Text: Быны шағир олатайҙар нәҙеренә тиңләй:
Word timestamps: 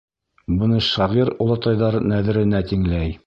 Быны 0.61 0.79
шағир 0.85 1.31
олатайҙар 1.45 1.99
нәҙеренә 2.15 2.63
тиңләй: 2.73 3.15